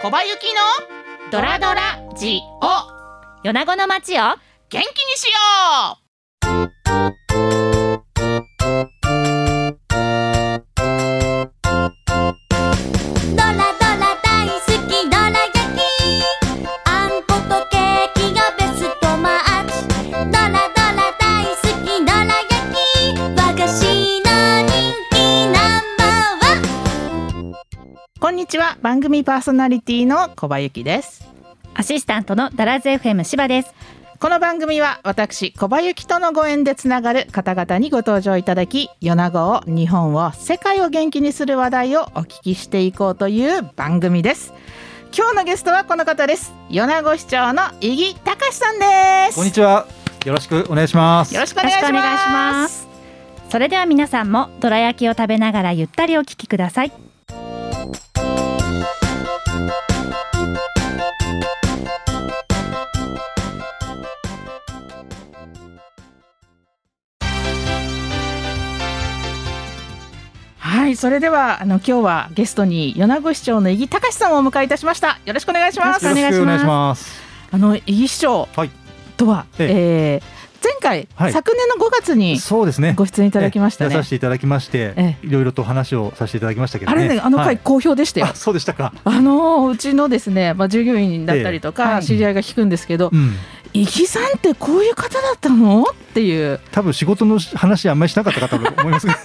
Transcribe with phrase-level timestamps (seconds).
[0.00, 3.42] 小林のドラドラジオ。
[3.42, 4.38] 米子の街を元
[4.70, 4.82] 気に
[5.16, 5.98] しよ
[6.44, 7.17] う。
[28.82, 31.24] 番組パーソナリティの小葉ゆきです。
[31.74, 33.74] アシスタントのダラズ FM 柴です。
[34.20, 44.52] この番組は私小葉ゆきとのご縁でつながる方々にご登場いただき米子を日本を世界を元気にする話題をお聞きしていこうという番組です。
[45.16, 46.52] 今日のゲストはこの方です。
[46.70, 49.36] 米子市長の伊木隆さんです。
[49.36, 49.86] こんにちは。
[50.24, 51.34] よろしくお願いします。
[51.34, 52.88] よろしくお願いします。
[53.50, 56.92] それでは皆さんもどら焼きを食べながらゆったりお聞きください
[70.88, 77.20] はいそれではあの今日はゲストに米子市長の伊木隆さんをお迎えいたしましたよろしくお願いしますよろしくお願いします。
[77.50, 78.70] あの伊木市長はい。
[79.18, 82.94] とは、ええー前回、はい昨年の5月にそうですね。
[82.96, 87.04] ご出演いただきましたね出させていただきまして、えいろいろと話をさせていただきましたけどね。
[87.04, 88.92] あれねあの回はい好評でしたよ、あ、そうでしたか。
[89.04, 93.34] あのうちのですね、まあ、従業員だったりとか、知り合いが聞くんですけどうん。
[93.72, 99.18] 「伊木さんってこういう方だったの?」っていう多分仕事の話あんまりしなかったかと思いますけど、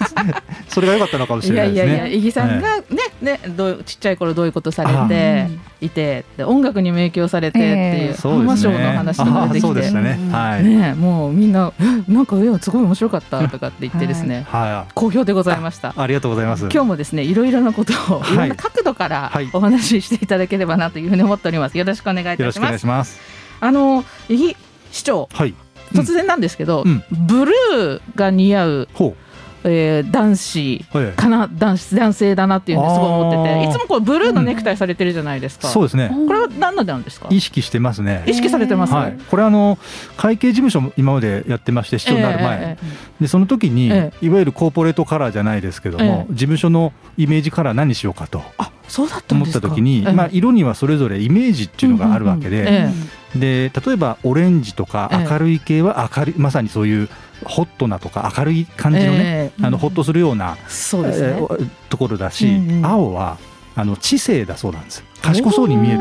[0.67, 1.93] それが良かったのかもしいやれないですね。
[1.93, 2.83] いやいや伊木さんがね,、
[3.21, 5.47] ねどうちっちゃい頃どういうことされて
[5.81, 8.73] いてで音楽にも影響されてっていう、ええそうですね。
[8.73, 10.19] 浜省の話とか出てきてね。
[10.31, 10.63] はい。
[10.63, 15.93] ねもうみんな「えなんかえすごい面白かった」とかって言ってですね、 は好評でございましたい。。
[15.95, 16.67] ありがとうございます。
[16.71, 21.77] 今日もですねいろいろなことをはいいろんな角度からはいお話ししていただければなというふうに思っております。
[21.77, 23.42] よろしくお願いいよろしくお願いたします。
[23.63, 24.55] あの伊木
[24.91, 25.29] 市長。
[25.31, 25.53] はい。
[25.93, 27.03] 突然なんですけど、うん。
[27.11, 29.15] ブルーが似合う、ほ
[29.63, 30.97] えー男子う。
[30.97, 31.11] はい。
[31.13, 35.69] かな男子男性だなっていうのすごい思ってていつもこうブルーのネクタイされてるじゃないですか。
[35.69, 36.09] そうですね。
[36.09, 37.27] これは何なんですか？
[37.29, 38.25] 意識してますね。
[38.27, 39.77] 意識されてます、はい、これあの
[40.17, 46.33] 会計事務所も今までやってまして市長になる前、ええでその時に、えいわゆるコーポレートカラーじゃないですけども、ええ。
[46.33, 48.41] 事務所のイメージカラー何にしようかと。
[48.57, 50.13] あそうだったん思った時に、ええ。
[50.13, 52.91] まあ、色にはそれぞれイメージっていうのがあるわけで、うんうんうん
[53.37, 53.69] え。
[53.69, 55.27] で例えばオレンジとかええ。
[55.27, 57.09] 明るい系は明るいまさにそういう
[57.43, 59.65] ホットなとか明るい感じのね、ええ。
[59.65, 61.27] あのホッとするような、そうですね。
[61.29, 62.85] えーところだし、うんうん。
[62.85, 63.39] 青は
[63.75, 65.97] あの知性だそうなんです賢そうに見える。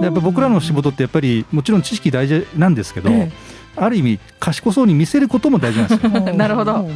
[0.00, 3.30] でやっぱ僕らの仕事ってやっぱりもちろん知識大事なんですけど、え
[3.76, 6.10] ある意味賢そうに見せることも大事なんですよ。
[6.34, 6.88] なるほど。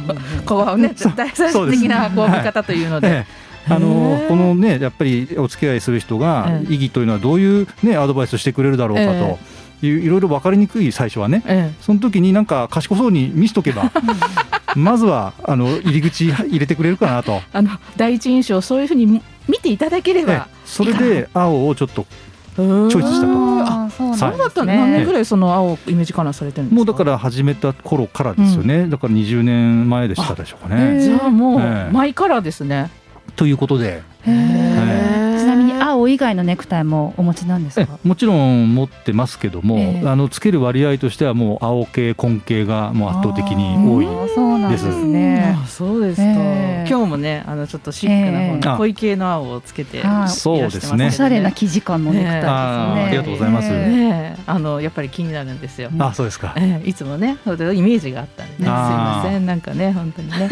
[0.45, 1.13] こうねそう。
[1.15, 3.25] 大最終的なこう見方というので。
[3.69, 6.73] ええあのこのねやっぱりお付き合いする人がええ。
[6.73, 9.37] 意義というのはどういうねアドバイスをしてくれるだろうかえ
[9.81, 11.43] といういろいろ分かりにくい最初はね。
[11.45, 13.91] えその時になんか賢そうに見しとけば
[14.75, 17.41] まずはあの入り口入れてくれるかなと。
[17.53, 20.25] あの第一印象そういうふうに見ていただけれええ。
[20.25, 20.47] ば。
[20.65, 22.05] それで青をちょっと
[22.55, 24.15] チョイスしたと。
[24.17, 26.75] そうだったの、何年ぐらいその青イメージカラーされてるんですか？
[26.75, 30.99] もうだから始めた頃からですよね、だから20年前でしたでしょうかね。
[31.01, 31.93] じゃあもう、ええ。
[31.93, 32.89] マイカラーですね。
[33.39, 34.01] ということで。
[35.99, 37.99] 青以外のネクタイもお持ちなんですえか？
[38.03, 40.07] もちろん持ってますけども、ええ。
[40.07, 45.55] あのつける割合としてはもう青系紺系がもう圧倒的に多いあーそうなんですね。
[45.61, 46.89] あそうですか、ええ。
[46.89, 48.59] 今日もねあのちょっとシックな方ええ。
[48.59, 51.07] の濃い系の青をつけていらはいしてますけどそうですね。
[51.07, 52.49] おしゃれな生地感のネクタイですね。
[52.49, 53.69] ありがとうございます。
[54.47, 55.89] あのやっぱり気になるんですよ。
[55.99, 60.49] あそうですか、ええいつもね、そういうイメージがあったんでね、すいません、なんかね、本当にね。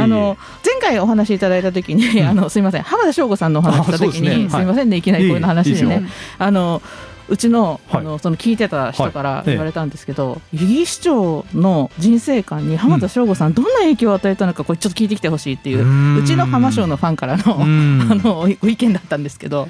[0.00, 2.26] あの前回お話しいただいた時に、うん。
[2.26, 4.36] あのすいません浜田省吾さんのお話しした時あそうですね。
[4.36, 4.50] に、はい。
[4.50, 6.02] すいませんねいきなりこういうの話でね。
[6.38, 6.82] あの
[7.26, 8.00] うちの,、はい。
[8.00, 9.44] あのその聞いてた人からはい。
[9.46, 18.08] 言われたんですけど、伊木市長の人生観に浜田省吾さんどんな影響を与えたのかこれちょっと聞いてきてほしいっていううちの浜省のファンからの,、うん。
[18.12, 19.68] あのご意見だったんですけど、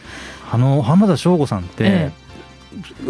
[0.51, 2.13] あの浜田省吾さんって、え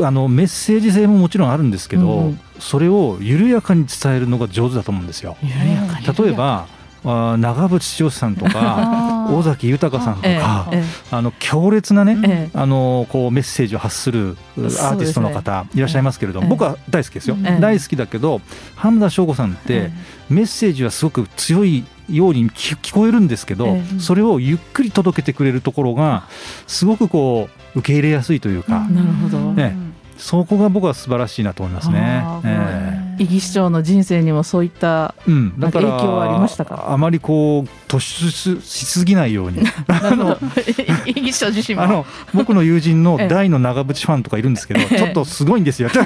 [0.03, 5.37] あのメッセージ性ももちろんあるんですけど、それを緩やかに伝えるのが上手だと思うんですよ。
[5.43, 6.07] 緩やかに。
[6.07, 6.67] 例えば
[7.05, 10.83] あー長渕剛さんとか 尾崎豊さんとええか、え。
[11.11, 12.59] あの強烈なね、ええ。
[12.59, 16.51] あのこうメッセージを発するアーティストの方いらっしゃいますけれども、ええ。
[16.51, 17.61] 僕は大好きですよ、ええ。
[17.61, 18.41] 大好きだけど
[18.77, 19.91] 浜田省吾さんって
[20.29, 24.01] メッセージはすごく強いように聞聞こえるんですけど、ええ。
[24.01, 26.25] それをゆっくり届けてくれるところが
[26.67, 29.55] すごくこう受け入れやすいというか、なるほど。
[29.57, 29.75] え
[30.17, 32.23] そこが僕は素晴らしいなと思いますね。
[32.25, 32.41] あ。
[32.43, 36.91] ーええ伊木市長の人生にもそういったうん、だから影響はありましたか？
[36.93, 39.61] あまりこう突出しすぎないように。
[39.89, 41.83] あの自身も。
[41.83, 43.29] あの僕の友人のええ。
[43.29, 44.97] 大の長渕ファンとかいるんですけど、ええ。
[44.99, 45.89] ちょっとすごいんですよ。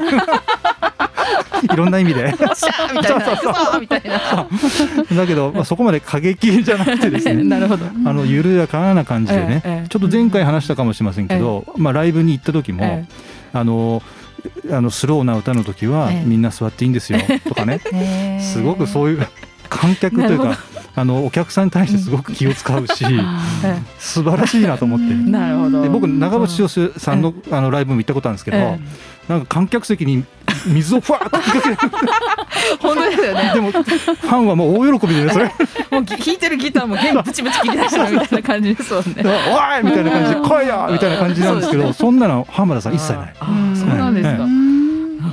[1.62, 2.32] いろんな意味で。
[5.14, 7.42] だけど、まあ、そこまで過激じゃなくてですね。
[7.44, 7.86] なるほど。
[8.04, 9.88] あの緩やかな感じでね、ええええ。
[9.88, 13.04] ちょっと前回話したかもしれませんけど、まあ、ライブに行った時も、え。
[13.52, 14.02] あの
[14.70, 16.24] あのスローな歌の時は、ええ。
[16.24, 17.80] みんな座っていいんですよとかね。
[18.40, 19.26] すごくうそういう
[19.68, 20.58] 観客というか
[20.94, 23.04] あのお客さんに対してすごく気を使うし、
[23.64, 25.14] え素晴らしいなと思って。
[25.14, 25.82] なるほど。
[25.82, 28.80] で僕長渕剛さんのあのライブも行ったことあるんですけど、え
[29.28, 30.24] なんか観客席に
[30.66, 31.76] 水をふわーっと吹きかける。
[32.80, 33.50] 本当ですよね。
[33.54, 35.44] でもファンはもう大喜びでねそれ。
[35.92, 39.14] もうぎ弾いてるギターも弦ブチブチ切り出したみたいな感じですもんね。
[39.18, 43.34] おいみたいな感じで来いよみたいな感じなんですけどそんなの浜田さん一切ない
[44.22, 44.46] ですか。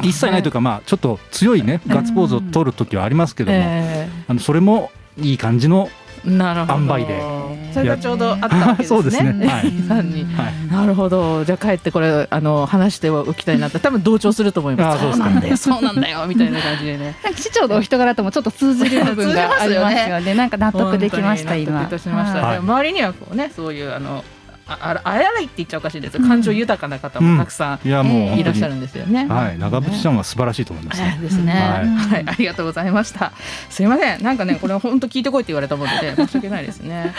[0.02, 6.74] 一切ないというかまあちょっと強いねガッツポーズを取る時はありますけども、えあのそれもいい感じの、えなるほど。
[6.74, 9.34] 塩梅でそれがちょうどあったわけですね。
[10.72, 11.44] なるほど。
[11.46, 15.02] じゃあ帰ってこれあの話しておきたいなって多分同調すると思います。
[15.02, 17.16] そうなんだよ、 そうなんだよみたいな感じでね。
[17.24, 20.34] なんか市長のお人柄ともちょっと通じる部分がありますよね。
[20.34, 21.80] なんか納得できました今。
[21.80, 22.46] 本当に納得いたしました。
[22.46, 24.24] はいでも周りにはこうねそういうあの
[24.68, 26.24] あああらいって言っちゃおかしいですよ。
[26.24, 29.26] 感情豊かな方もたくさいやもういらっしゃるんですよね。
[29.28, 31.20] はい、長渕さんは素晴らしいと思います、ね。
[31.22, 31.58] ですね、は
[32.10, 33.34] はいい、ありがとうございました。
[33.70, 37.14] すいません、なんかね、これ本当聞いてこいって言われたもんで、申し訳ないですね。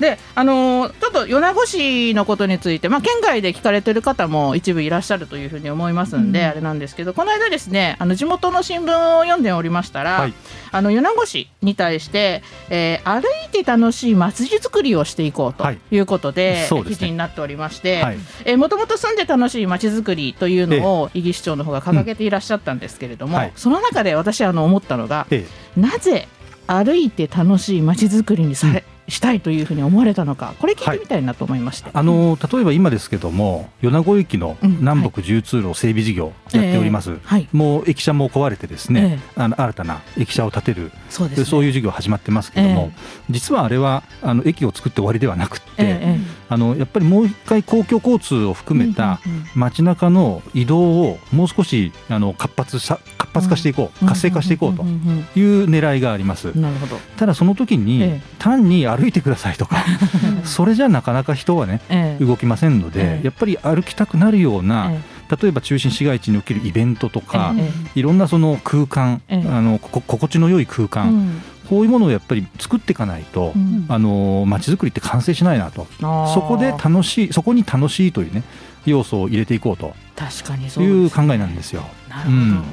[0.00, 10.20] で、あのーちょっと米子市のことについて、まあ、県外で聞かれてる方も一部いらっしゃるというふうに思いますんで、あれなんですけど、この間ですね、あの地元の新聞を読んでおりましたら。
[10.20, 10.34] はい。
[10.72, 15.78] あの米子市に対して、えー歩いて楽しい祭り作りをしていこうとはい。
[15.90, 16.96] いうことで、そうですね。
[16.96, 18.18] 記事になっておりまして、はい。
[18.44, 23.52] えーもともと住んで楽しいまちづくりというのを伊木市長の方が掲げていらっしゃったんですけれども、はい。
[23.56, 25.46] その中で私あの思ったのがえ
[25.76, 26.28] なぜ
[26.66, 34.76] 歩いて楽しいまちづくりにされ、したいというふうに思われたのかこれ聞いてみたいなと思いまして、あの例えば今ですけども米子行きのうん。
[34.86, 37.48] 南北重通路整備事業やっております、えーはい。
[37.52, 41.44] もう駅舎も壊れてですね、あの新たな駅舎を建てるそうですね。
[41.44, 42.92] そういう事業始まってますけども、
[43.30, 49.20] 実はあれはあの駅を作って終わりではなくって、ええあのやっぱりもう一回公共交通を含めた
[49.54, 56.48] 街中の移動をもう少しあの活発さ活発化していこう、活性化していこうという狙いがあります。
[56.48, 58.36] うんなるほど、ただその時に、ええ。
[58.38, 59.84] 単に歩いてくださいとか
[60.44, 62.24] それじゃなかなか人はねええ。
[62.24, 63.24] 動きませんので、ええ。
[63.26, 65.00] やっぱり歩きたくなるような、え
[65.40, 69.48] 例えば中心市街地におけるイベントとか、えいろんなその空間、ええ。
[69.48, 73.86] あのこ心地の良い空え間、うんこういうものをやっぱり作っていかないと、うん。
[73.88, 75.86] あの街づくりって完成しないなと。
[76.00, 78.42] そこで楽しいそこに楽しいというね
[78.84, 79.94] 要素を入れていこうと。
[80.16, 81.06] 確かにそうね。
[81.06, 81.82] う考えなんですよ。
[82.08, 82.64] なるほど、うん。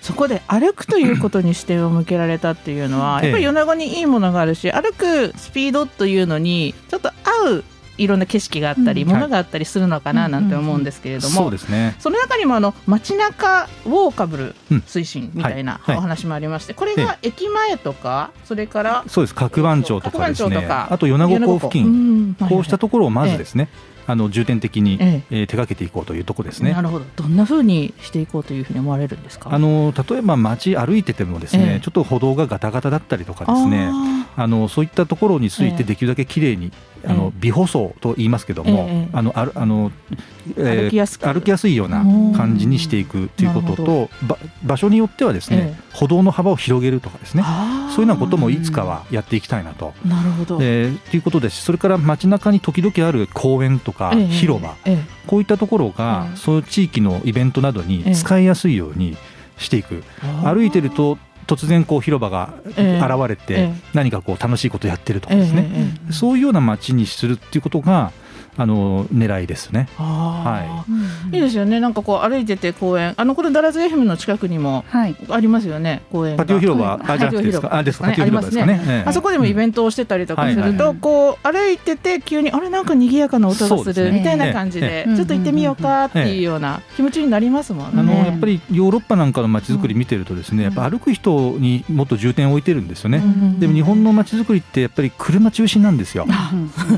[0.00, 3.30] そこで歩くということに視点を向けられたっていうのは、ええ。
[3.30, 7.64] やっぱり米子にいいものがあるし歩くスピードというのにちょっと合う
[8.02, 9.08] いろんな景色があったり、うん。
[9.08, 11.96] ものがあったりするのかななんて思うんですけれども、そうですね。
[11.98, 14.78] その中にもあの街中ウォーカブルうん。
[14.86, 19.34] 推進みたいなお話もありまして、これが駅前とかそれからそうです。
[19.34, 20.48] 角番町とかですね。
[20.48, 23.68] 角番町とかあと米子港付近、近こうしたところをまずですね、
[24.10, 25.34] あの重点的に、ええ。
[25.44, 26.72] ー手掛けていこうというところですね。
[26.72, 27.04] なるほど。
[27.16, 29.50] どんな風にしていこうというふうに思われるんですか？
[29.52, 31.80] あの例えば街歩いててもですね、ええ。
[31.80, 33.88] ちょっと歩道がガタガタだったりとかですね。
[33.92, 35.72] ああのそういったところについええ。
[35.72, 36.72] てできるだけきれいに、
[37.04, 39.92] あえの微舗装と言いますけども、ええあのあるあの、
[40.56, 41.32] えー歩きやすく。
[41.32, 42.04] 歩きやすいような
[42.36, 47.42] 感じにしていくということとば場所によってはですね、え歩道の幅を広げるとかですね
[47.94, 49.92] そういうようなこともいつかはやっていきたいなと。
[50.06, 51.62] なるほど、えーということです。
[51.62, 54.26] それから街中に時々ある公園とかええ。
[54.26, 54.98] 広場、ええ。
[55.26, 56.36] こういったところが、ええ。
[56.36, 58.14] そういう地域のイベントなどにええ。
[58.14, 59.16] 使いやすいように
[59.58, 60.02] していく、
[60.42, 63.00] 歩いてると突然こう広場が現え。
[63.02, 63.74] えれて、ええ。
[63.92, 65.40] 何かこう楽しいことやってるとかええ。
[65.40, 66.12] ですね、ええ。
[66.12, 68.12] そういうような街にするっていうことが
[68.56, 69.88] あの狙いですね。
[69.98, 71.34] あー。
[71.34, 71.38] い。
[71.38, 71.80] いですよね。
[71.80, 73.14] なんかこう歩いてて公園。
[73.16, 75.16] あのこれダラズ FM の近くにもはい。
[75.28, 76.44] ありますよね公園が。
[76.44, 77.00] パティオ広場、はい。
[77.02, 78.80] あじゃなくてですか、あですか、パティオ広場ですかね。
[78.86, 79.08] ええ。
[79.08, 85.16] あそこでもイベントをしてたりとかすると、こう歩いてて急にあれなんか賑やかな音がするみたいな感じで、ええ。
[85.16, 88.00] ちょっと行ってみようかっていうような気持ちになりますもんね。
[88.00, 93.22] あのねやっぱりヨーロッパなんかの街づくり見てるとですね、やっぱ歩く人にもっと重点を置いてるんですよね。
[93.58, 96.26] でも日本の街づくりってやっぱり車中心なんですよ。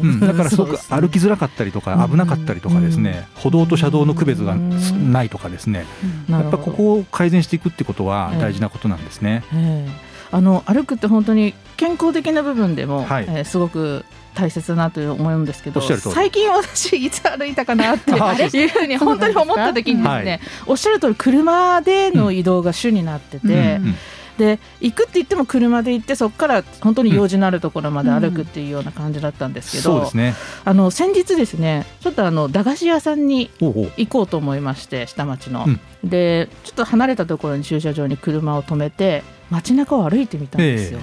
[0.02, 5.86] うん、だからすごく歩きづらかったりとか危なかったりとかですね、歩道と車道の区別がないとかですね、
[6.28, 9.42] やっぱここを改善していくってことは大事なことなんですね。
[9.52, 10.12] ええ。
[10.30, 13.26] あの歩くって本当に健康的な部分でも、はい。
[13.28, 18.12] えーすごく大切なと思うんですけど最近私いつ歩いたかなって
[18.56, 20.40] いうふうに本当に思った時にですね、はい。
[20.68, 23.94] おっしゃる通り車での移動が主になってて、うん
[24.38, 30.34] で行くって言っても車で行ってそこから本当に用事のあるところまで歩くっていうような感じだったんですけど、そうですね。
[30.64, 35.80] あの先日ですねちょっとあの駄菓子屋さんに行こうと思いまして下町の、うん。
[36.04, 41.02] でちょっと離れたところに駐車場に車を止めて街中を歩いてみたんですよ、え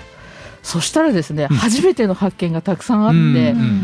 [0.69, 1.57] そしたらですね、うん。
[1.57, 3.27] 初めての発見がたくさんあって、うんう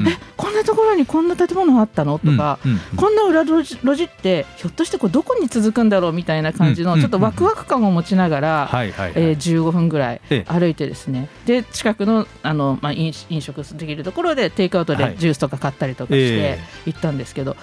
[0.04, 2.20] んえこんなところにこんな建物あったの？
[2.20, 9.24] とか、うんうんこんな裏路地路地ってひょっとしてこうどこに続くんだろうみたいな感じうんのちょっとワクワク感を持ちながら、はいはいはい。
[9.24, 10.52] えー15分ぐらいええ。
[10.52, 11.30] 歩いてですね。
[11.46, 15.12] で近くのあの、まあ、飲飲食できるところでテイクアウトはい。
[15.12, 17.56] でジュースとか買ったりとかしてえ行ったんですけど、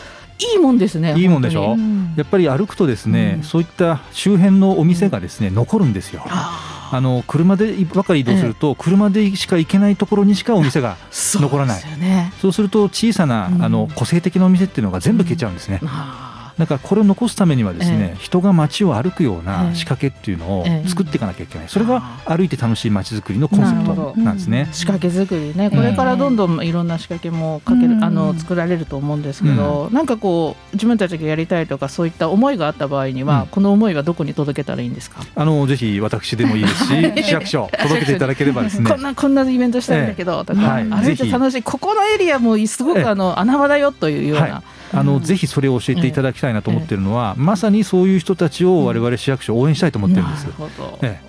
[0.53, 1.73] いいもんですねいいもんでしょ？
[1.73, 2.15] うん。
[2.17, 3.43] やっぱり歩くとですね、うん。
[3.45, 6.23] そういった周辺のお店がですね、残るんですよ。
[6.27, 12.33] ああの車でばかり移動すると、車でしか行けないところにしかお店がー残らないそうですよね。
[12.43, 13.63] そうすると小さな、うん。
[13.65, 15.81] あの個性的なお店っていうのが全部消えちゃうんですね。
[15.85, 20.89] あだからこれを残すためにはですね、え人が街を歩くようえなえ仕掛けっていうのをええ。
[20.89, 24.69] 作っていかなきゃいけない、それがあ歩いて楽しい街づくりのコンセプトなんですね。
[24.71, 24.75] ー。
[24.75, 25.71] 仕掛け作りね。
[25.71, 28.05] これからどんどんいろんな仕掛けもかける、うん。
[28.05, 33.49] あの作られると思うんですけど、なんかこう自分たちがやりたいとかそういった思いがあった場合には、うん。
[33.49, 38.91] この思いはどこに届けたらいいんですか、あのぜひ私でもいいですし、 市役所届けていただければですね。
[38.91, 39.03] こん。
[39.03, 40.85] なこんなイベントしたいんだけどとか、はい。
[40.85, 41.63] 歩いて楽しい。
[41.63, 43.05] ここのエリアもすごええ。
[43.05, 50.45] くあの穴場だよというような、はいあのぜひそれを教えていただきたいなと思ってるのは、まさにそういう人たちを我々市役所応援したいと思ってるんです。
[50.45, 50.55] なる。
[50.55, 51.21] ほど、え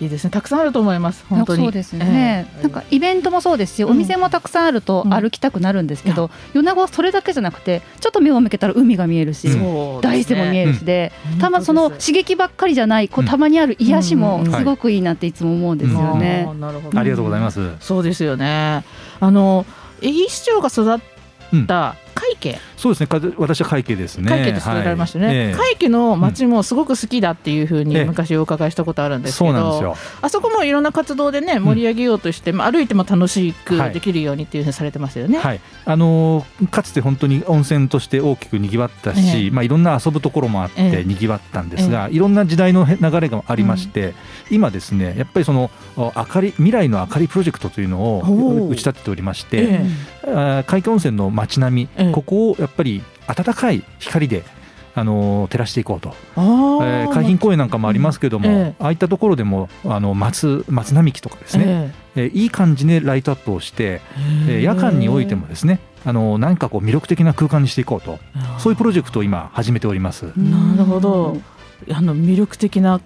[0.00, 0.30] いいですね。
[0.30, 1.62] たくさんあると思います本当に。
[1.62, 2.62] そうですね、ええ。
[2.62, 3.90] なんかイベントもそうですし、うん。
[3.92, 5.14] お店もたくさんあるとうん。
[5.14, 11.38] 歩きたくなるんですけど、米子はそれだけじゃなくてちょっと目を向けたら海が見えるし、うんそう大山も見えるしで、うん。
[11.38, 13.28] たまその刺激ばっかりじゃないこううん。
[13.28, 14.52] たまにある癒しもうん。
[14.52, 16.44] すごくいいなっていつも思うんですよね。
[16.46, 16.58] あー。
[16.58, 16.98] なるほど。
[16.98, 17.70] ありがとうございます。
[17.80, 18.84] そうですよね。
[19.20, 19.64] あの
[20.02, 23.06] 市長が育った海家、そうですね。
[23.06, 24.32] か私は会計ですね。
[24.34, 25.36] 海家で育てられましたね、はい。
[25.36, 25.52] ええ。
[25.52, 28.04] 海家の町もすごく好きだっていうふうにええ。
[28.06, 29.96] 昔お伺いしたことあるんですけど。
[30.22, 33.92] あそこもいろんな活動でね盛り上げようとして、まあ、歩いても楽しくはい。
[33.92, 35.38] できるようにっていうふうにされてますよね。
[35.38, 39.50] はい、あのーかつて本当に温泉として大きくにぎわったし、ええ。
[39.50, 40.90] まあ、いろんな遊ぶところもあっええ。
[41.02, 44.14] てにぎわったんですが、いろんな時代のへ流れがありまして、
[44.50, 48.68] 今ですねやっぱりそのお明かり未来の明かりプロジェクトというのおをー。
[48.68, 49.80] 打ち立てておりまして、
[50.26, 52.12] 海峡温泉の街並み、ええ。
[52.12, 54.44] ここをやっぱり暖かい光で
[54.94, 62.26] あのー照らしていこうと、あえーー海浜公園なんかもありますけども、ええああいったところでもあの松松並木とかですね、ええ。
[62.26, 64.00] ーいい感じでライトアップをして、え
[64.48, 64.62] えー。
[64.62, 68.18] 夜間においてもですねあの何かこう魅力的な空間にしていこうと。
[68.58, 70.32] そういうプロジェクトを今始めております。
[70.36, 71.36] なるほど。
[71.92, 73.00] あの魅力的な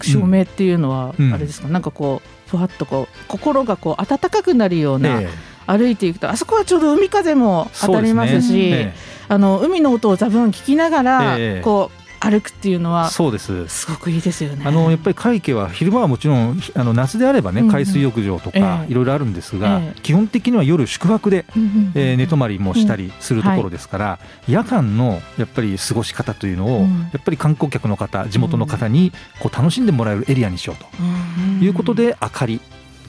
[0.00, 1.32] 照明っていうのは、うん。
[1.32, 1.68] あれですか？
[1.68, 5.28] なんかこうふわっとこう心がこう温かくなるような、ええ
[5.68, 8.94] 歩いていくとあそこはちょうど海風も当たりますしそうですね。
[9.28, 13.68] あの海の音を多分聞きながら、ええこう歩くっていうのええはそうです。
[13.68, 14.64] すごくいいですよね。
[14.66, 17.72] あのやっぱり海家は昼間はもちろんあの夏であればねうんうん。
[17.72, 18.90] 海水浴場とかええ。
[18.90, 20.00] いろいろあるんですが、ええ。
[20.00, 27.02] 基本的には夜宿泊で、うんうんえー寝泊まりもしたりするところですから、夜間のやっぱり過ごし方というのを、うん。
[27.12, 32.60] やっぱり観光客の方地元の方にこう楽しんでもらえるエリアにしようということで明かり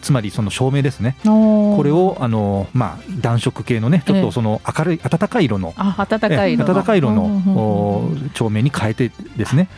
[0.01, 1.15] つまりその照明ですね。
[1.23, 8.11] ここれをあの、まあ、暖色系のねちょっとその明るい暖かい色のあ暖かい色の。
[8.33, 9.69] 照明に変えてですね。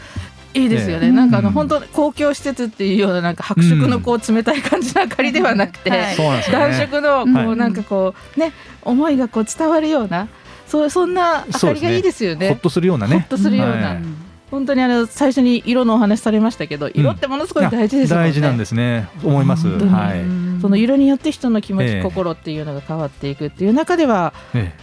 [0.53, 1.11] いいですよね、ええ。
[1.11, 1.53] なんかあのうん。
[1.53, 5.89] 本当公共施設っていうようななんか白色のこう冷たい感じの明かりではなくて、
[6.51, 7.45] 暖色のこはい。
[7.45, 8.51] うなんかこうね
[8.81, 10.27] 思いがこう伝わるような
[10.67, 12.49] そうそんな明かりがいいですよね。
[12.49, 13.19] ほっとするようなね。
[13.19, 14.03] ほっとするような、はい
[14.51, 18.29] 本当にあの最初に色のお話されましたけど色ってものすごい大事ですもんね。
[18.29, 19.07] 大事なんですね。
[19.23, 19.67] 思います。
[19.67, 22.03] はい、その色によって人の気持ち、ええ。
[22.03, 24.73] 心っていうのが変わっていくっていう中ではえ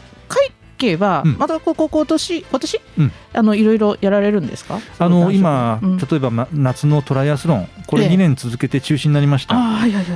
[0.78, 1.38] 会計はうん。
[1.38, 3.12] またここ今年今年、うん。
[3.34, 4.78] あのいろいろやられるんですか？
[4.98, 5.98] あの今、うん。
[5.98, 8.10] 例えば、ま、夏のトライアスロンこれええ。
[8.10, 9.56] 2年続けて中止になりました、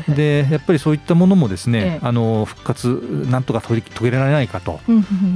[0.09, 1.99] でやっぱりそういったものもですね、ええ。
[2.03, 4.81] あの復活なんとか取り遂げられないかと、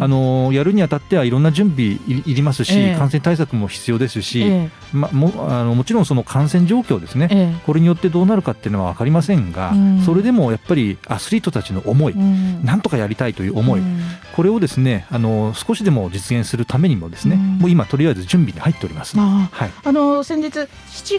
[0.01, 2.97] あのやるにあたってはいろんな準備いいりますし、ええ。
[2.97, 7.63] 感染対策も必要ですし、えま、もあのもちろんその感染状況ですね、ええ。
[7.67, 10.03] これによってどうなるかっていうのは分かりませんが、うん。
[10.03, 14.01] それでもやっぱりアスリートたちの思い、なんとかやりたいという思い、うん。
[14.35, 17.59] これをですねあの少しでも実現するためにもですね、うん。
[17.59, 19.17] もう今とりあえず準備に入っております。
[19.19, 19.71] あはい。
[19.83, 20.69] あの先日7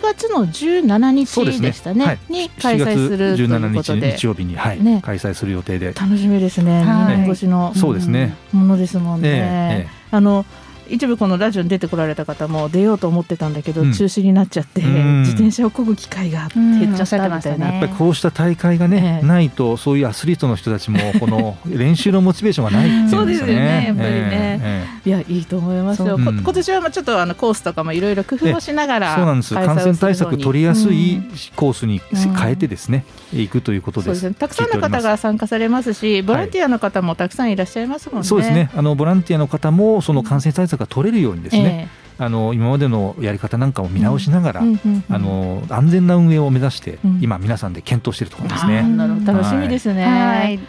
[0.01, 2.20] 月の17そうですね日でしたねはい。
[2.30, 4.12] に開催するという7月17ことで。
[4.12, 5.01] 日日曜日に、はいね。
[5.04, 6.84] 開催する予定で、楽しみですね。
[6.84, 7.16] はい。
[7.16, 8.36] 2年越しのそうですね。
[8.54, 9.89] うんものですもんね、えええ。
[10.12, 10.46] あの
[10.89, 13.94] 一部このラジオに出てこられた方も出ようと思ってたんだけど、うん。
[13.94, 15.22] 中止になっちゃって、うん。
[15.22, 17.74] 自転車を漕ぐ機会が減っちゃったみたいな、うん。
[17.74, 19.27] やっぱりこうした大会がね、ええ。
[19.27, 23.24] ないとそういうアスリートの人たちも この練習のモチベーションがないっていうんですよね。
[23.24, 24.60] そうですよねやっぱりね。
[24.63, 26.17] ええいやいいと思いますよ、そう。
[26.17, 29.53] うんこ今年はまあちょっとあのコースとかもいろいろ工夫をしながらそうなんです。
[29.53, 31.32] 感染対策取りやすいうん。
[31.56, 34.34] コースにうん変えてですね、行くということです。
[34.34, 38.27] たくさんの方が参加されますし、ボランティアの方もたくさんいらっしゃいますもんね。
[38.27, 38.70] そうですね。
[38.75, 45.16] あのボランティアの方もその感染対策が取れるようにですね、あの今までのやり方なんかを見直しながら、ええうんうんうん。
[45.16, 47.20] あの安全な運営を目指して、うん。
[47.22, 48.86] 今皆さんで検討しているところですね。
[49.26, 50.06] 楽しみですね。
[50.06, 50.60] はい。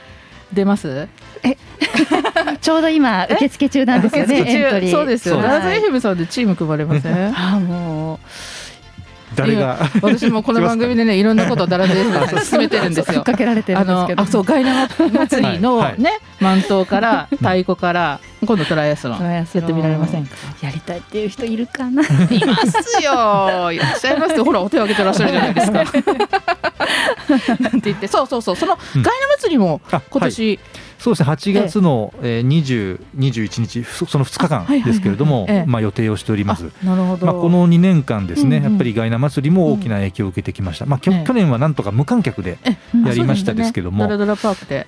[0.53, 1.09] 出ます？
[2.61, 5.41] ちょうど今受付中なんですよねそうですよ。
[5.43, 7.35] ラズエフムさんでチーム組まれません？
[7.37, 8.19] あもう。
[9.35, 13.23] 誰が私もこの番組でねいろんなことをダラズエフムさんに進めてるんですよ。
[13.23, 14.23] かけられてるあんですけど。
[14.23, 15.91] のあそうガイナ祭りのはい。
[15.93, 16.03] はい。
[16.03, 20.35] ね満頭から太鼓から今度トライアスロンやってみられませんか？
[20.63, 23.73] やりたいっていう人いるかないますよ。
[23.73, 24.45] いらっしゃいますよ。
[24.45, 25.85] ほらお手を挙げてらっしゃるじゃないですか。
[27.61, 30.59] なんて言ってそうそうそうそのガイナ祭りもあ今年、
[30.99, 35.65] そうですね8月の、えー、20、21日そその2日間ですけれども、ええ。
[35.67, 36.71] まあ、予定をしております。
[36.83, 37.27] あなるほど。
[37.27, 42.77] まあ、この2年間ですね、やっぱりガイナ祭りも大きな影響を受けてきました、まあ、去年はなんとか無観客で、え
[43.07, 44.05] やりましたですけども。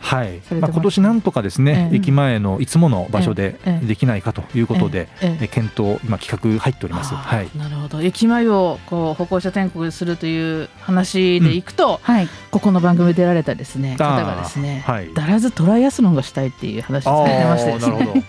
[0.00, 0.40] はい。
[0.60, 1.96] まあ、今年なんとかですね、ええ。
[1.98, 3.86] 駅前のいつもの場所でええ。
[3.86, 5.26] できないかということで、ええ。
[5.26, 5.44] ええ。
[5.44, 7.14] え検討、今、企画入っております。
[7.14, 7.46] あはい。
[7.46, 8.02] ーなるほど。
[8.02, 15.14] 駅前をこう歩行者天国にするという話でいくと、はいここの番組出られたですね方がですね、はい。
[15.14, 17.72] だらずトライアスロンがしたいっていう話されてまして。
[17.72, 18.24] ですね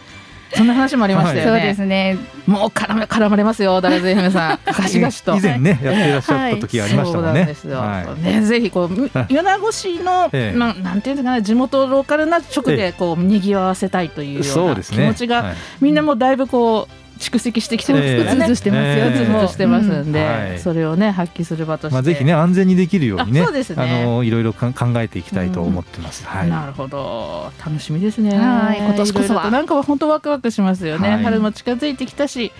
[0.55, 2.17] そんな話もありましたそうよね、ですね。
[2.45, 4.59] もう絡め絡まれますよだらず FM さん。
[4.65, 5.35] ガシガシと。
[5.35, 7.45] 以前ね、やっていらっしゃった時がありましたもんそうなんね。
[7.45, 7.77] ですよ。
[7.77, 8.23] はい。
[8.23, 10.57] ねぜひこう米子市の、ええ。
[10.57, 15.07] まあなんていうんですかね地元ローカルな直えでこう賑わせたいというような気そうですね。
[15.07, 15.55] 持ちが、はい。
[15.79, 18.45] みんなもうだいぶこう蓄積してきてますええからね。
[18.45, 21.93] うつしてますよええうつうつしてますんで、それをね発揮する場として。
[21.93, 26.25] まあ、ぜひね安全にできるようにねあそうですねあのいろいろか考えていきたいと思ってます。
[26.25, 28.35] はいなるほど楽しみですね。
[28.37, 31.09] はい今年こそはなんかは本当ワクワクしますよね。
[31.09, 32.51] はい春も近づいてきたし。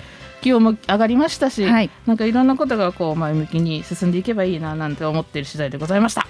[0.42, 6.26] 気温も上がりましたし、はいなんかいろんなことがこう前向きに進んでいけばいいななんて思っている次第でございました。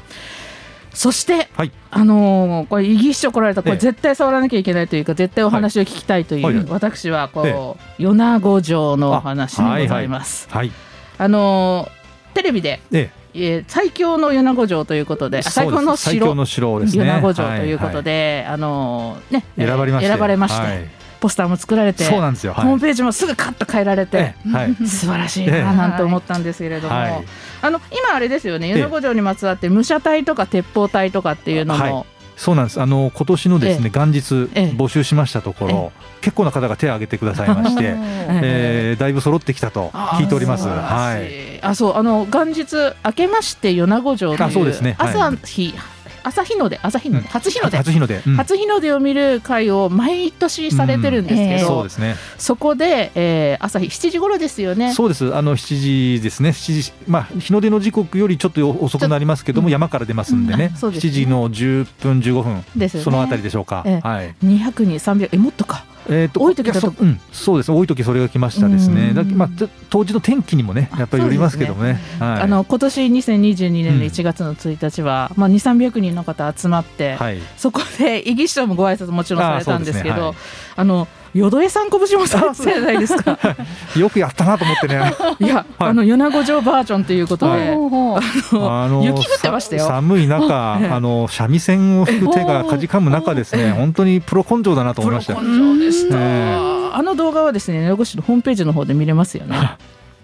[0.94, 1.72] そして、はい。
[1.90, 3.80] あのーこれイギ市長来られたこれええ。
[3.80, 6.56] 絶対触らなきゃいけないというか絶対お話を聞きたいという、はい。
[6.56, 6.66] はい。
[6.70, 10.48] 私はこう、え米子城のお話でございます。
[10.52, 10.72] あ,、はい
[11.20, 13.60] のーテレビで、ええ。
[13.60, 16.36] ー最強の米子城ということで最強の城。
[16.36, 17.06] の城ですね。
[17.06, 20.08] 米子城ということはで、あのーねいはい選ばれまして。
[20.10, 22.54] 選ばれまして、はいポスターも作られてそうなんですよ。
[22.54, 22.66] はい。
[22.66, 24.76] ホームページもすぐカッと変えられて、ええはい。
[24.88, 27.26] 素晴らしいななんて思ったんですけれども、はい。
[27.62, 28.74] あの今あれですよねええ。
[28.82, 32.06] 米子城にまつわって武者隊とか鉄砲隊とかっていうのも、はい。
[32.36, 32.82] そうなんです。
[32.82, 34.74] あの今年のですね、元日ええ。
[34.76, 40.68] 募集しましたところ、結構な方が手を挙げてくださいまして、 えーだいぶ揃ってきたと聞いております。
[40.68, 41.62] はい。
[41.62, 44.96] あそうあの元日明けまして米子城というあそうですね。
[44.98, 45.10] はい。
[45.10, 45.76] 朝日、
[46.24, 48.22] 朝日の出朝日の出、うん初日の出初日の出。
[48.26, 52.16] うん初日の出を見る会を毎年されてるんですけど、そうですね。
[52.38, 54.94] そこで、えー朝日7時頃ですよね。
[54.94, 55.36] そうです。
[55.36, 56.50] あの7時ですね。
[56.50, 60.70] 7時、まあ日の出の時刻よりちょっと遅くなりますけども、うん山から出ますんでね。
[60.74, 62.44] うんそうですね7時の10分15
[62.78, 63.84] 分、そのあたりでしょうか。
[63.86, 64.36] ええはい。
[64.44, 67.72] 200人300えもっとかえーと多い時だとやそうん、そうです。
[67.72, 69.14] 多い時それが来ましたですね。
[69.34, 69.50] まあ
[69.90, 72.00] 当時の天気にもね、やっぱりよりますけどもね。
[72.20, 72.42] はい。
[72.42, 77.40] あの今年2022年の1月の1日は、まあ、2 3 0 0人の方集まって、はい。
[77.58, 83.38] そこでイギ市長もご挨拶もちろんされたんですけどああそうですねの淀江さん拳もされてたじゃないですか。
[83.96, 85.14] よくやったなと思ってね。
[85.40, 85.90] いや、はい。
[85.90, 87.70] あの米子城バージョンということで、はい。
[87.70, 89.84] あの雪降ってましたよ。
[89.84, 95.34] さ寒い中、ええあの三味線を吹く手がかじかむ中ですね、本当にプロ根性だなと思いました。
[95.34, 95.40] よ。
[95.40, 96.56] プロ根性でした、え。
[96.94, 99.56] あの動画はですね米子市のホームページの方で見れますよね。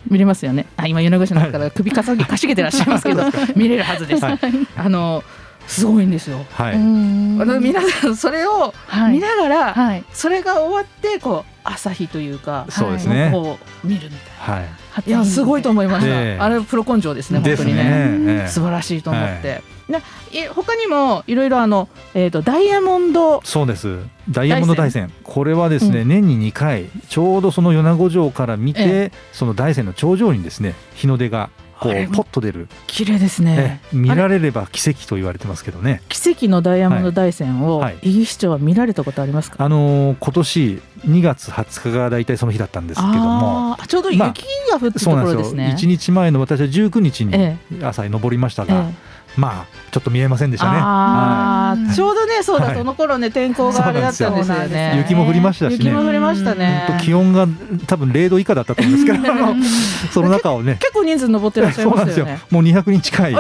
[0.10, 0.66] 見れますよね。
[0.78, 3.24] あ今米子市の方から首かさぎかしげてらっしゃいますけど
[3.56, 4.40] 見れるはずです、はい。
[4.76, 5.24] あの
[5.68, 6.46] すごいんですよ。
[6.52, 6.76] はい。
[6.76, 9.14] あの皆さんそれをはい。
[9.14, 10.04] 見ながら、はい。
[10.14, 13.30] それが終わってこう朝日というかそうですね。
[13.32, 14.68] こう見るみたいはな
[15.06, 16.38] いやすごいと思いました、ええ。
[16.40, 17.44] あれプロ根性ですねい。
[17.44, 17.74] ですね。
[17.74, 18.42] 本当にね。
[18.42, 18.48] ええ。
[18.48, 20.02] 素晴らしいと思って、ね
[20.32, 20.48] い。
[20.48, 23.42] 他にもいろいろあの、えー、とダイヤモンド。
[23.44, 24.00] そうです。
[24.30, 25.12] ダイヤモンド大山。
[25.24, 31.50] これはですね、う年に2回、ちょうどその米子城から見て、えその大山の頂上にですね、日の出が
[31.80, 33.80] こうポッと出る、綺麗ですね。
[33.84, 36.02] ええ見られれば奇跡と言われてますけどね。
[36.10, 37.98] 奇跡のダイヤモンド大山を、はい。
[38.02, 39.64] イギ市長は見られたことありますか？
[39.64, 44.34] あのー今年2月20日が大体その日だったんですけども、あーちょうど雪まあ
[44.80, 45.38] が降ってたとそうなんですよ。
[45.38, 48.90] ころですね、1日前の私は19日にえ朝に登りましたえが、
[49.38, 51.96] まあちょっと見えませんでしたね。
[51.96, 54.92] ちょうどねそうだ、はいその頃ね天候があれだったんですよね。
[54.92, 55.86] よ雪も降りましたしね。
[55.86, 57.00] 雪も降りましたね。
[57.02, 57.48] 気温が
[57.86, 59.34] 多分0度以下だったと思うんですけど、
[60.12, 62.26] その中をね、結構人数登ってらっしゃいそうなんですよ。
[62.26, 62.48] ましたよね。
[62.52, 63.36] もう200人近い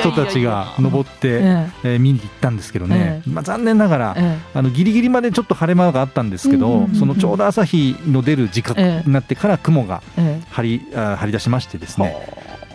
[0.00, 4.58] 人たちが登って、ええー見に行ったんですけどね、えまあ、残念ながら、ええ。
[4.58, 12.16] あのギリギリまでちょっと晴れ間があったんですけど、そのちょうど朝日の出る時間ええになってから雲がえ張りあ張り出しましてですね、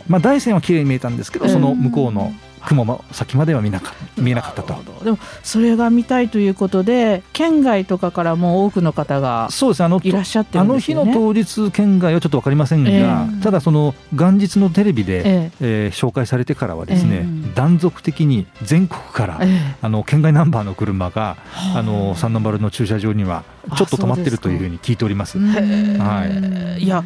[0.08, 2.34] まあ、大山は綺麗に見えたんですけど、その向こうの
[2.66, 4.76] 雲も先までは見なか見えなかったと。
[5.04, 10.82] でもそれが見たいということで県外とかからも多くの方がそうですあのいらっしゃってあの。
[10.82, 13.44] 日の当日県外はちょっと分かりませんが、ええ。
[13.44, 15.88] ただその元日のテレビで、ええ。
[15.90, 17.56] ー紹介されてからはですね、ええ。
[17.56, 19.76] 断続的に全国から、ええ。
[19.82, 21.38] あの県外ナンバーの車が
[21.76, 21.84] えあ。
[21.84, 23.44] の三ノ丸の駐車場には
[23.78, 25.38] ちょっと止まってるというふうに聞いております。
[25.40, 26.84] はい。
[26.84, 27.04] いや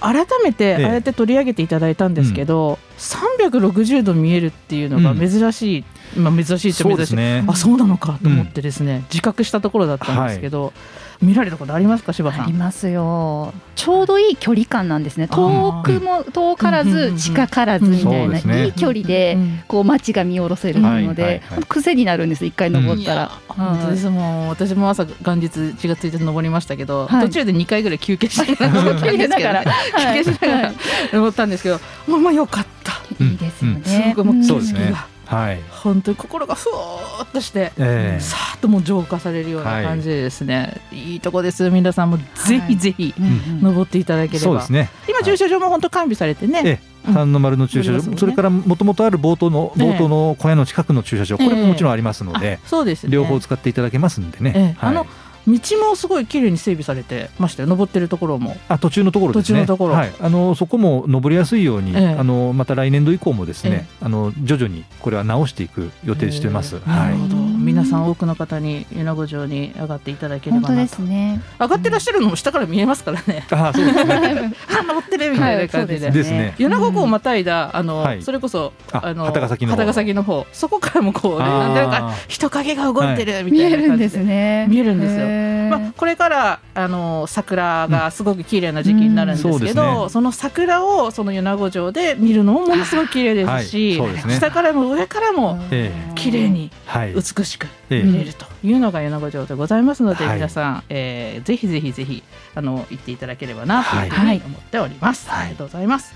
[0.00, 0.84] 改めてええ。
[0.86, 5.84] ああやって取り上げていただいたんですけど、360度見えるっていうのが珍しい、
[6.18, 7.44] まあ珍しいっちゃそう珍しい、ですね。
[7.46, 10.72] あそうなのかと思ってですね、自覚したところだったんですけど、
[11.20, 12.44] 見られたことありますか柴さん？
[12.44, 13.52] ありますよ。
[13.74, 15.28] ちょうどいい距離感なんですね。
[15.28, 17.16] 遠くも遠からうんうんうんうん。
[17.16, 23.22] ず近からずみたいないい距離でうんこう街が見下ろせるので癖になるんです一回登ったら。
[23.22, 24.08] いや本当です。
[24.08, 27.26] もう私も朝元日1月1日登りましたけど、はい。
[27.26, 30.72] 途中で2回ぐらい休憩しながら登ったんですけど、ね、はい休憩しながら
[31.12, 32.92] 登ったんですけど、まあまあ良かった。
[33.20, 35.60] いいですよすねごくもう景色がはい。
[35.70, 37.72] 本当に心がふわーっとして。
[37.78, 38.20] ええ。
[38.20, 41.68] さーっともう浄化されるような感じでですね、い、いとこです。
[41.68, 43.60] 皆さんもぜひぜひうんうん。
[43.60, 44.88] 登っていただければ、そうですね。
[45.06, 47.14] 今駐車場も本当完備されてね、えうん。
[47.14, 48.16] 三の丸の駐車場、ね。
[48.16, 49.90] それからもともとある冒頭のええ。
[49.92, 53.10] 冒頭の小屋の近くの駐車場、これももちろんありますのであ、そうですね。
[53.12, 54.52] 両方使っていただけますんでね。
[54.56, 54.62] ええ。
[54.62, 54.76] はい。
[54.80, 55.06] あの
[55.48, 57.68] 道もすごい綺麗に整備されてましたよ。
[57.68, 58.56] 登ってるところも。
[58.68, 59.60] あ途中のところですね。
[59.60, 59.94] 途中のところ。
[59.94, 62.08] はい、あのそこも登りやすいように、ええ。
[62.18, 66.78] あのまた来年度以降もですね、あの徐々にこれは直していく予定してます。
[66.80, 67.12] はい。
[67.12, 67.36] るほど
[67.68, 71.42] 皆さん多くの方に米子城に上がっていただけれ本当でばなとすね。
[71.60, 73.46] 上がってらっしゃるのも下から見えますからね。
[73.52, 74.52] あそうですね。
[74.80, 76.54] あ登ってるみたいな感じで、はいですね。
[76.58, 78.22] 米子港をまたいだあの、はい。
[78.22, 79.92] それこそああの旗ヶ崎の方。
[79.92, 80.46] 崎の方。
[80.52, 84.66] そこからもこうねなんか人影が動いてるみ見たいな感じでえるんですね。
[84.68, 85.26] 見えるんですよ。
[85.68, 89.58] まあ、これからあの桜がすごく綺麗な時期になるんですけど、うん。
[89.60, 90.08] そうですね。
[90.08, 94.08] その桜をその米子城で見るのもものすごい綺麗ですし、はい。
[94.08, 94.34] そうですね。
[94.36, 95.92] 下からも上からもえ。
[96.14, 97.14] 綺麗にはい。
[97.14, 97.57] 美しく
[97.90, 98.02] ええ。
[98.02, 100.34] 見れるというのが米子城でございますので、はい。
[100.36, 102.22] 皆さん、えーぜひぜひぜひ
[102.54, 105.28] あの行っていただければなというふうはいに思っております。
[105.28, 105.40] はい。
[105.40, 106.14] ありがとうございます。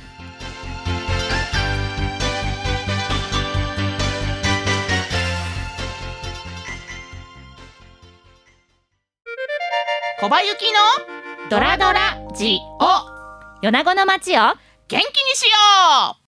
[10.20, 10.78] 小林幸の
[11.50, 13.12] ドラドラジオ。
[13.60, 14.54] 米子の街を元
[14.88, 15.00] 気に
[15.34, 16.21] しよう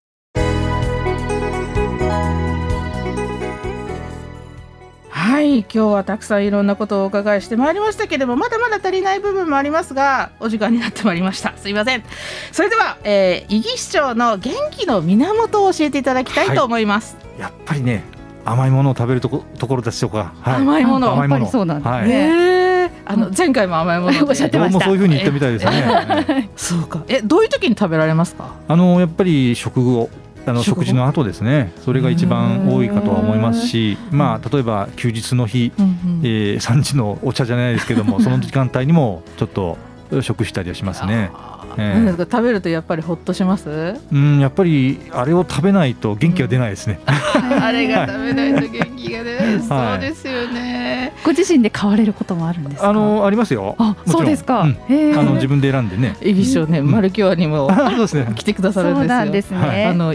[5.24, 11.54] はい今日はたくさんいろんなことをお伺いしてまいりましたけれどもまだまだ足りない部分もありますがお時間になってまいりました。
[11.56, 12.04] すいません。
[12.52, 18.02] それでは、えー、伊木市長の元気の源を教えていただきたいと思います、やっぱりね
[18.44, 20.34] 甘いものを食べるとこところでしょうか。
[20.42, 20.54] はい。
[20.56, 21.40] 甘いもの甘いもの。
[21.44, 21.96] やっぱりそうなんですね。
[21.96, 22.10] はい。
[22.10, 22.90] えー。
[23.06, 24.20] あの前回も甘いもので。
[24.28, 24.84] おっしゃってました。
[24.84, 26.50] そういうふうに言ったみたいですね。
[26.54, 27.02] そうか。
[27.08, 28.50] えどういう時に食べられますか？
[28.68, 30.10] あのやっぱり食後
[30.46, 31.72] あの食事の後ですね。
[31.84, 36.20] それが一番多いかとは思いますしまあ例えば休日の日、うんうん。
[36.22, 39.78] えー、3時のお茶じゃないですけどもその時間帯にもちょっと
[40.20, 41.30] 食したりはしますね。
[41.76, 41.94] ええ。
[41.94, 43.98] 何ですか食べるとやっぱりほっとします？
[44.12, 47.00] うんやっぱりあれを食べないと元気が出ないですね。
[47.06, 49.60] あれが食べないと元気が出ない、 はい。
[49.60, 51.12] そうですよね。
[51.24, 52.90] ご自身で買われることもあるんですか？
[52.90, 53.74] あのありますよ。
[53.78, 54.76] あそうですか、うん。
[55.18, 56.16] あの自分で選んでね。
[56.20, 56.90] エビショね、うん。
[56.90, 58.28] マルキュアにもあ そうですね。
[58.36, 59.02] 来てくださるんですよ。
[59.02, 59.84] そうなんですね、はい。
[59.84, 60.14] あの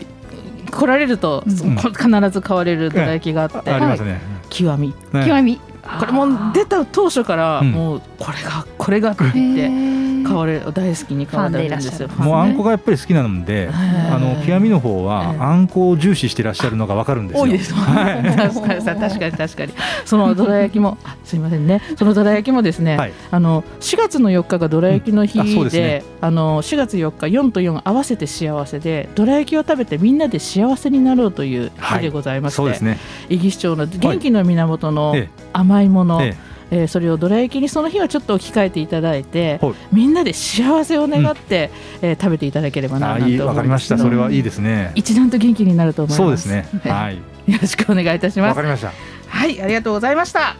[0.69, 4.21] 来られると、必ず買われるどら焼きがあって、あありますね。
[4.49, 4.93] 極み。
[5.13, 5.25] ね。
[5.25, 5.59] 極み
[5.99, 12.07] これもう出た当初から、うんもうこれがこれがって言って買われ大好きに買われるんですよ。
[12.17, 17.43] もうあんこががやっぱり好きなので、はいあの極みの方はええあんこを重視してらっしゃるのがわかるんですよ。
[17.43, 17.73] 多いです。
[17.75, 19.73] 確かにさ確かに確かに。
[20.05, 21.81] そのどら焼きもあすいませんね。
[21.97, 22.97] そのどら焼きもですね。
[22.97, 32.97] はいあの4月の4日がどら焼きの日であの4月4日4と4合わせて幸せでどら焼きを食べてみんなで幸せになろうという日でございまして、そうですね。
[33.29, 36.35] 伊木市長の元気の源のえ甘いもの、え
[36.71, 36.83] え。
[36.83, 39.73] ーそれをどら焼きにその日はちょっと置き換えていただいて、はい。
[39.91, 41.71] みんなで幸せを願って、
[42.01, 43.55] えー食べていただければえななんてあいいわ思うんです。
[43.55, 43.97] けどかりました。
[43.97, 44.91] それはいいですね。
[44.95, 46.17] 一段と元気になると思います。
[46.17, 46.67] そうですね。
[46.83, 47.17] ははい。
[47.17, 48.49] よろしくお願いいたします。
[48.49, 48.91] わかりました。
[49.27, 50.55] はいありがとうございました。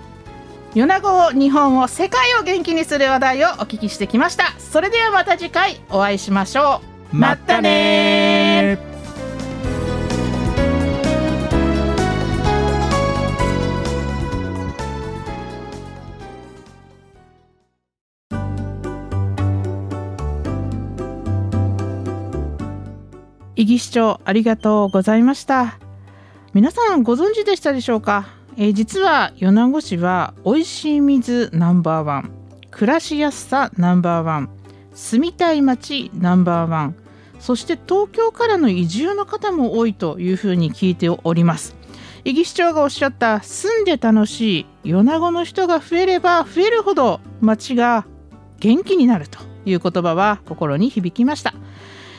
[0.75, 4.53] 米子を日本を世界を元気にする話題をお聞きしてきました。
[4.59, 7.15] それではまた次回お会いしましょう。
[7.15, 8.88] またね
[23.59, 25.79] 伊木市長ありがとうございました。
[26.53, 32.31] 皆さんご存知でしたでしょうか、えー実は米子市は美味しい水ナンバーワン
[32.71, 34.49] 暮らしやすさナンバーワン
[34.93, 36.95] 住みたい街ナンバーワン
[37.41, 41.75] そして東京からの移住の方も多いというふうに聞いております。
[42.23, 48.05] 伊木市長がおっしゃった住んで楽しい米子の人が増えれば増えるほど街が
[48.61, 51.53] 元気になるという言葉は心に響きました、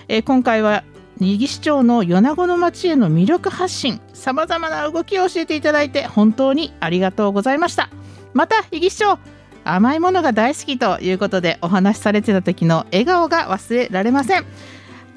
[0.07, 0.85] えー今回は
[1.27, 7.91] 伊木市長の米子の街への魅力発信さまざまな動きを教えていただいて本当にありがとうございました。
[8.33, 9.19] また伊木市長
[9.65, 14.47] 甘いものが大好きということでお話しされてた時の笑顔が忘れられません。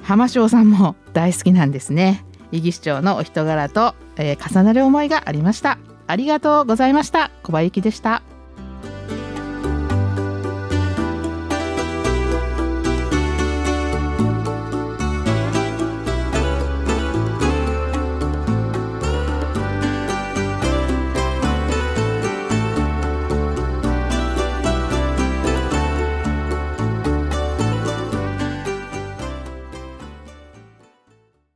[0.02, 2.24] 浜翔さんも大好きなんですね。
[2.52, 5.78] 伊木市長のお人柄と、えー重なる思いがありました。
[6.06, 7.30] ありがとうございました。
[7.42, 8.22] 小林でした。